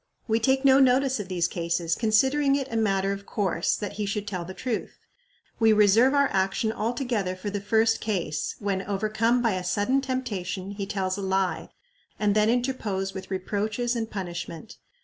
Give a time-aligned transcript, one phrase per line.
[0.27, 4.07] We take no notice of these cases, considering it a matter of course that he
[4.07, 4.97] should tell the truth.
[5.59, 10.71] We reserve our action altogether for the first case when, overcome by a sudden temptation,
[10.71, 11.69] he tells a lie,
[12.17, 14.77] and then interpose with reproaches and punishment.